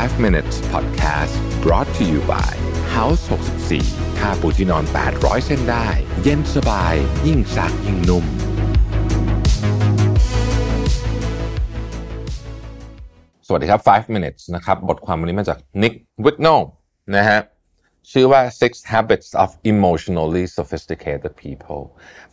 [0.00, 2.52] 5 minutes podcast brought to you by
[2.96, 3.22] House
[3.70, 4.84] 64ค่าปูที่นอน
[5.14, 5.88] 800 เส้นได้
[6.22, 6.94] เย็นสบาย
[7.26, 8.24] ยิ่งซักยิ่งนุ่ม
[13.46, 16.62] สวัสดีครับ 5 minutes นะครับ บทความวันนี้มาจาก Nick Wignall
[17.16, 17.40] นะฮะ
[18.10, 21.82] ชื่อว่า Six Habits of Emotionally Sophisticated People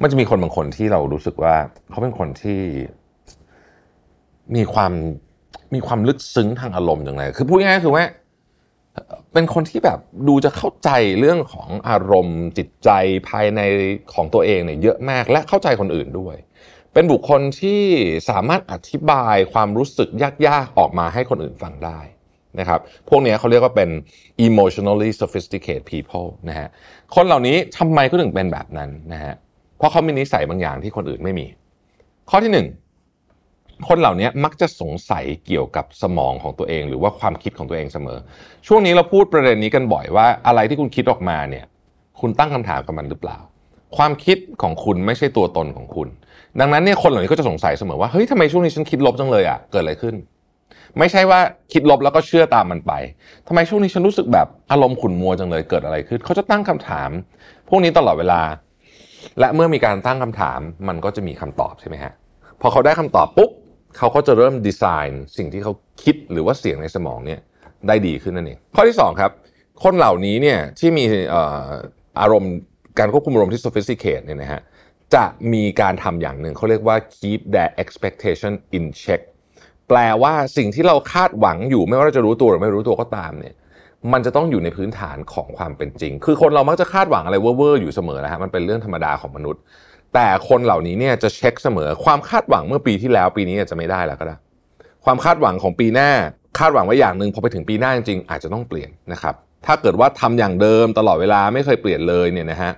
[0.01, 1.55] มันจะมีคนบางคนที่เรารู้สึกว่า
[1.89, 2.61] เขาเป็นคนที่
[4.55, 4.93] มีความ
[5.73, 8.05] มีความลึกซึ้งทางอารมณ์อย่างไรคือพูดง่ายๆคือว่า
[9.33, 10.89] เป็นคนที่แบบดูจะเข้าใจ
[11.19, 12.89] เรื่องของอารมณ์จิตใจ
[13.29, 13.61] ภายใน
[14.13, 16.35] ของตัวเองเนี่ยเยอะมากและเข้าใจคนอื่นด้วย
[16.93, 17.81] เป็นบุคคลที่
[18.29, 20.09] สามารถอธิบายความรู้สึก
[20.47, 21.99] ยากๆออกมาให้คนอื่นฟังได้
[22.59, 23.89] นะครับ พวกนี้เขาเรียกว่าเป็น
[24.47, 26.67] emotionally sophisticated people นะฮะ
[27.15, 29.33] คนเหล่านี้ทำไมเขาถึงเป็นแบบนั้นนะฮะ
[29.77, 31.45] เพราะเขามีนิสัยบางอย่างที่คนอื่นไม่มี
[32.29, 32.67] ข้อที่หนึ่ง
[33.87, 38.19] คนเหล่านี้มักจะสงสัยเกี่ยวกับสมองของตัวเอง หรือว่าความคิดของตัวเองเสมอ
[38.67, 41.65] ช่วงนี้เราพูดประเด็นนี้กันบ่อยว่าอะไรที่คุณคิดออกมาเนี่ย
[42.19, 43.37] คุณตั้งคำถามกับมันหรือเปล่า
[43.97, 46.07] ความคิดของคุณไม่ใช่ตัวตนของคุณ
[46.59, 50.15] ดังนั้นเนี่ยคนเหล่านี้ก็จะสงสัยเสมอว่าเฮ้ยทำไมช่วงนี้ฉันคิดลบจังเลยอะเกิดอะไรขึ้น
[50.99, 51.39] ไม่ใช่ว่า
[51.73, 52.91] คิดลบแล้วก็เชื่อตามมันไป
[53.47, 57.09] ทำไมช่วงนี้ฉันรู้สึกแบบอารมณ์ขุ่นมัวจังเลยเกิดอะไรขึ้น เขาจะตั้งคำถาม
[57.69, 58.41] พวกนี้ตลอดเวลา
[59.39, 62.13] และเมื่อมีการตั้งคำถาม มันก็จะมีคำตอบใช่ไหมฮะ
[62.61, 63.49] พอเขาได้คำตอบปุ๊บ
[63.97, 65.73] เขาก็จะเริ่มดีไซน์สิ่งที่เขา
[66.03, 67.39] คิดหรือว่าเสียงในสมองเนี่ย
[67.87, 69.31] ได้ดีขึ้นนั่นเองข้อที่สองครับ
[69.83, 71.65] คนเหล่านี้เนี่ยที่มีเอ่อ
[72.21, 72.53] อารมณ์
[72.99, 74.61] การควบคุมอารมณ์ที่ sophisticated เนี่ยนะฮะ
[75.15, 79.21] จะมีการทำอย่างหนึ่งเขาเรียกว่า keep their expectation in check
[79.87, 83.55] แปลว่าสิ่งที่เราคาดหวังอยู่ไม่ว่าเราจะรู้ตัวหรือไม่รู้ตัวก็ตามเนี่ย
[84.13, 89.61] มันจะต้องอยู่ในพื้นฐานของความเป็นจริง คือคนเรามักจะคาดหวังอะไรเว่อร์ๆอยู่เสมอนะฮะมันเป็นเรื่องธรรมดาของมนุษย์
[90.13, 94.35] แต่คนเหล่านี้เนี่ยจะเช็คเสมอความคาดหวังเมื่อปีที่แล้ว ปีนี้อาจจะไม่ได้แล้วก็ได้
[95.05, 96.11] ความคาดหวังของปีหน้า
[96.59, 99.35] คาดหวังไว้อย่างหนึ่งพอไปถึงปีหน้าจริงๆอาจจะต้องเปลี่ยนนะครับ
[99.65, 102.71] ถ้าเกิดว่าทำอย่างเดิมตลอดเวลาไม่เคยเปลี่ยนเลยเนี่ยนะฮะ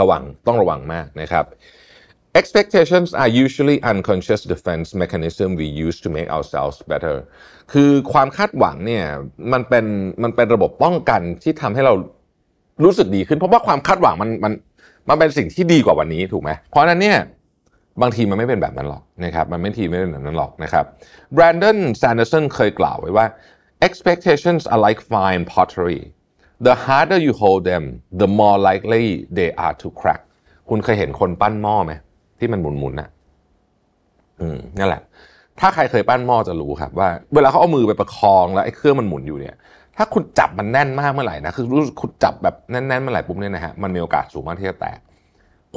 [0.00, 1.44] ระวังต้องระวังมากนะครับ
[2.40, 7.16] expectations are usually unconscious defense mechanism we use to make ourselves better
[7.72, 9.04] คือความคาดหวังเนี่ย
[9.52, 9.84] มันเป็น
[10.22, 11.94] มันเป็นระบบป้องกันที่ทำให้เรา
[12.84, 14.52] รู้สึกดีขึ้น เพราะว่าความคาดหวังมันมัน
[15.08, 17.18] มันเป็นสิ่งที่ดีกว่าวันนี้ถูกไหมเพราะนั้นเนี่ย
[18.02, 20.84] บางทีมันไม่เป็นแบบนั้นหรอกนะครับมันไม่ทีไม่เป็นแบบนั้นหรอกนะครับ
[21.36, 23.26] Brandon Sanderson เคยกล่าวไว้ว่า
[23.86, 26.00] expectations are like fine pottery
[26.66, 27.84] the harder you hold them
[28.22, 29.04] the more likely
[29.38, 30.22] they are to crack
[30.68, 31.92] คุณเคยเห็นคนปั้นหม้อไหม
[32.38, 33.08] ที่มันหมุนๆน่ะ
[34.40, 35.02] อืมนั่นแหละ
[35.60, 39.56] ถ้าใครเคยปั้นหม้อจะรู้ครับว่า เวลาเขาเอามือไปประคองแล้วไอ้เครื่องมันหมุนอยู่เนี่ย
[39.96, 44.98] ถ้าคุณจับมันแน่นมากเมื่อไหร่นะคือรู้คุณจับแบบแน่นๆเมื่อไหร่ปุ๊บเนี่ยนะฮะมันมีโอกาสสูงมากที่จะแตก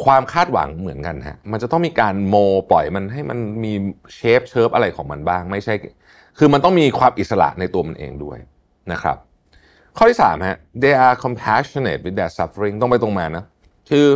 [0.04, 2.36] ความคาดหวังเหมือนกันฮะมันจะต้องมีการโม
[2.72, 3.74] ปล่อยมันให้มันมี
[4.16, 5.74] เชฟเชิฟอะไรของมันบ้าง ไม่ใช่
[6.38, 8.38] คือมันต้องมีความอิสระในตัวมันเองด้วย
[8.92, 9.18] นะครับ
[9.98, 13.46] ข้อที่สามฮะ they are compassionate with their suffering ต้องไปตรงมานะ
[13.90, 14.08] คือ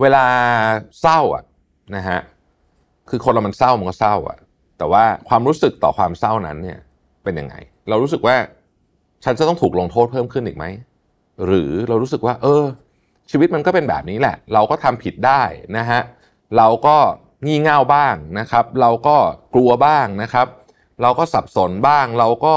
[0.00, 0.24] เวลา
[1.00, 1.44] เศร้าอะ
[1.96, 2.20] นะฮะ
[3.10, 4.38] คือคนเรามันเศร้ามันก็เศร้าอะ
[4.78, 6.78] แต่ว่าความรู้สึกต่อความเศร้านั้นเนี่ย
[7.24, 7.54] เป็นยังไง
[7.88, 8.36] เรารู้สึกว่า
[9.24, 10.64] ฉันจะต้องถูกลงโทษเพิ่มขึ้นอีกไหม
[11.46, 12.64] หรือเรารู้สึกว่า เออ
[13.30, 15.42] ชีวิตมันก็เป็นแบบนี้แหละ เราก็ทำผิดได้
[15.76, 16.00] นะฮะ
[16.56, 16.96] เราก็
[17.44, 19.16] งี่เง่าบ้างนะครับ เราก็
[19.54, 20.46] กลัวบ้างนะครับ
[21.02, 22.56] เราก็สับสนบ้าง เราก็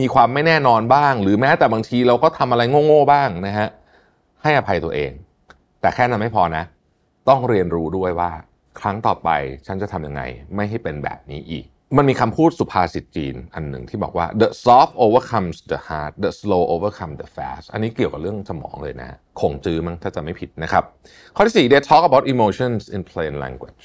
[0.00, 3.68] มีความไม่แน่นอนบ้าง หรือแม้แต่บางทีเราก็ทำอะไรโง่ๆบ้างนะฮะ
[4.42, 5.10] ให้อภัยตัวเอง
[5.80, 6.64] แต่แค่นั้นไม่พอนะ
[7.28, 8.30] ต้องเรียนรู้ด้วยว่า
[8.80, 9.30] ครั้งต่อไป
[9.66, 10.22] ฉันจะทำยังไง
[10.54, 11.66] ไม่ให้เป็นแบบนี้อีก
[11.96, 20.84] มันมีคำพูดสุภาษิตจีนอันหนึ่งที่บอกว่า the soft overcomes the hard the slow overcome the fast อันนี้เกี่ยวกับเรื่องสมองเลยนะคงจื้อมั้งถ้าจะไม่ผิดนะครับ
[21.36, 23.84] ข้อที่ 4 they talk about emotions in plain language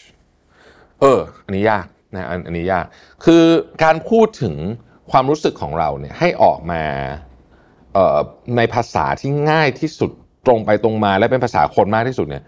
[1.02, 2.86] เออ อันนี้ยากนะอันนี้ยาก
[3.26, 3.44] คือ
[3.84, 4.56] การพูดถึง
[5.12, 6.84] ความรู้สึกของเราเนี่ยให้ออกมา
[8.58, 10.12] ในภาษาที่ง่ายที่สุด
[10.46, 12.44] ตรงไปตรงมาและเป็นภาษาคนมากที่สุดเนี่ย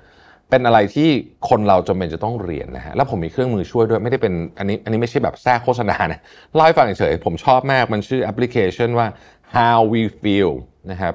[0.49, 1.09] เป็นอะไรที่
[1.49, 6.19] คนเราจำเป็นจะต้องเรียนนะฮะแล้วผมมีเครื่องมือช่วยด้วยไม่ได้เป็นอันนี้ อันนี้ไม่ใช่แบบแทรกโฆษณานะ
[6.55, 9.07] เล่าให้ฟังเฉยผมชอบมากมันชื่อแอปพลิเคชันว่า
[9.55, 10.51] How We Feel
[10.91, 11.13] นะครับ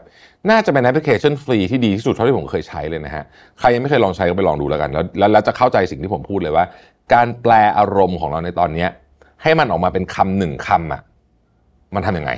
[0.50, 3.24] น่าจะเป็นแอปพลิเคชันฟรีที่ดีที่สุดเท่าที่ผมเคยใช้เลยนะฮะ
[3.58, 6.64] ใครยังไม่เคยลองใช้ก็ไปลองดูแล้วกัน แล้วแล้วจะเข้าใจสิ่งที่ผมพูดเลยว่า
[7.14, 8.86] การแปลอารมณ์ของเราในตอนนี้
[9.42, 11.02] ให้มันออกมาเป็นคำหนึ่งคำอะ
[11.94, 12.32] มันทำยังไง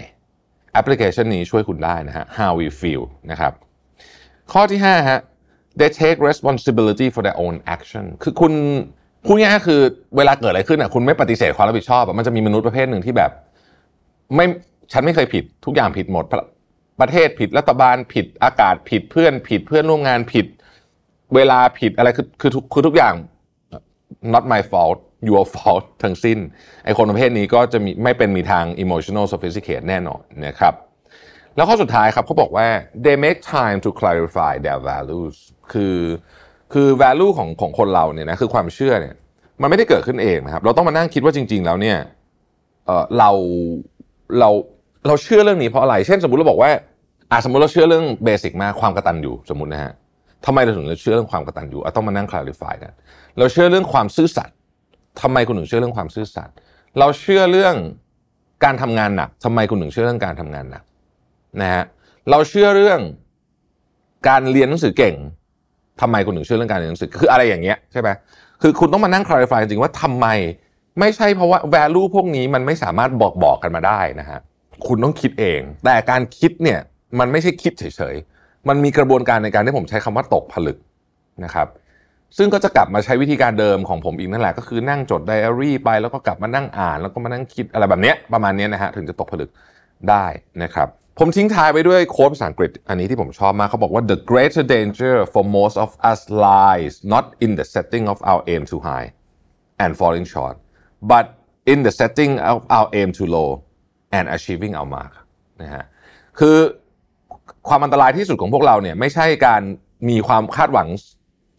[0.72, 3.52] แอปพลิเคชันนี้ช่วยคุณได้นะฮะ how we feel นะครับ
[4.52, 5.20] ข้อที่5ฮะ
[5.81, 8.52] they take responsibility for their own action คือคุณ
[9.26, 9.81] พูดง่ายๆคือ
[10.17, 13.31] เวลาเกิดอะไรขึ้นอะคุณไม่ปฏิเสธความรับผิดชอบมันจะมีมนุษย์ประเภทหนึ่งที่แบบ
[14.34, 14.46] ไม่
[14.93, 16.25] ฉันไม่เคยผิด ทุกอย่างผิดหมด
[17.00, 20.46] ประเทศผิดรัฐบาลผิดอากาศผิดเพื่อนผิดเพื่อนร่วมงานผิด
[21.34, 23.14] เวลาผิดอะไรคือคือทุกคือทุกอย่าง
[24.34, 24.99] not my fault
[25.29, 26.38] your fault ทั้งสิ้น
[26.84, 30.75] ไอคนประเภทนี้ก็จะมีไม่เป็นมีทาง emotional sophisticated แน่นอนนะครับ
[31.56, 32.67] แล้วข้อสุดท้ายครับเขาบอกว่า
[33.05, 35.37] they make time to clarify their values
[35.73, 35.97] คือ
[36.73, 39.14] คือ value ของของคนเราเนี่ยนะคือความเชื่อเนี่ย
[39.61, 41.99] มันไม่ได้เกิดขึ้นเองนะครับ เราต้องมานั่งคิดว่าจริง ๆ แล้วเนี่ย
[42.87, 43.31] เออเรา
[44.38, 44.50] เรา
[45.06, 46.70] เราเชื่อเรื่องนี้เพราะอะไร เช่นสมมติเราบอกว่า
[47.31, 49.93] อ่าสมมติเราเชื่อเรื่องเบสิกมากความกระตัญญูสมมตินะฮะ
[50.47, 52.93] ทำไมเราถึงเชื่อเรื่องความกระตัญญูต้องมานั่ง clarify กัน
[53.38, 54.55] เราเชื่อเรื่องความซื่อสัตย์
[55.23, 56.55] ทำไมคุณถึงเชื่อเรื่องความซื่อสัตย์
[56.99, 57.75] เราเชื่อเรื่อง
[58.64, 60.82] การทำงานหนักทำไมคุณถึงเชื่อเรื่องการทำงานหนัก
[61.61, 61.85] นะฮะ
[62.31, 63.00] เราเชื่อเรื่อง
[64.29, 65.14] การเรียนหนังสือเก่ง
[66.00, 68.08] ทำไมคุณถึงเชื่อเรื่องการเรียนหนังสือคืออะไรอย่างเงี้ยใช่ไหม
[68.62, 70.26] คือคุณต้องมานั่ง clarify จริงว่าทำไม
[71.00, 74.38] ไม่ใช่เพราะว่า value พวกนี้มันไม่สามารถบอกบอกกันมาได้นะฮะ
[74.87, 76.81] คุณต้องคิดเอง แต่การคิดเนี่ย
[77.19, 80.79] มันไม่ใช่คิดเฉยๆ มันมีกระบวนการในการที่ผมใช้คำว่าตกผลึก
[81.44, 81.69] นะครับ
[82.37, 89.50] ซึ่งก็จะกลับมาใช้วิธีการเดิมของผมอีกนั่นแหละก็คือนั่งจดไดอารี่ไปแล้วก็กลับมานั่งอ่าน แล้วก็มานั่งคิดอะไรแบบเนี้ยประมาณนี้นะฮะถึงจะตกผลึก
[90.11, 90.25] ได้
[90.62, 98.18] นะครับ ผมทิ้งท้ายไปด้วยโค้ดภาษาอังกฤษ อันนี้ที่ผมชอบมากเขาบอกว่า the greater danger for most of us lies not in the setting of
[98.30, 99.08] our aim too high
[99.82, 100.56] and falling short
[101.12, 101.24] but
[101.72, 103.50] in the setting of our aim too low
[104.16, 105.12] and achieving our mark
[105.62, 105.84] นะฮะ
[106.38, 106.56] คือ
[107.69, 109.62] ความอันตรายที่สุดของพวกเราเนี่ยไม่ใช่การ
[110.08, 110.88] มีความคาดหวัง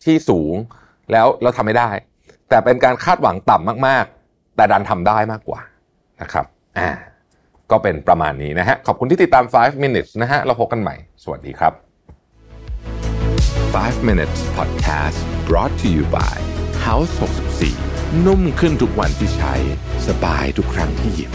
[0.05, 0.53] ที่สูง
[1.11, 1.89] แล้วเราทำไม่ได้
[2.49, 5.61] แต่เป็นการคาดหวังต่ำมากๆ แต่ดันทำได้มากกว่า
[6.21, 6.45] นะครับ
[6.79, 6.89] อ่า
[7.71, 11.73] ก็เป็นประมาณนี้นะฮะ ขอบคุณที่ติดตาม 5 minutes นะฮะ เราพบกันใหม่ สวัสดีครับ
[13.73, 15.17] 5 minutes podcast
[15.47, 16.35] brought to you by
[16.85, 17.11] House
[17.69, 19.53] 64 นุ่มขึ้นทุกวันที่ใช้
[20.07, 21.31] สบายทุกครั้งที่หยิบ